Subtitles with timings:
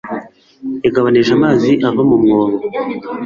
[0.85, 2.57] Yagabanije amazi ava mu mwobo